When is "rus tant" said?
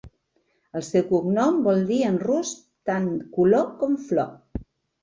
2.25-3.13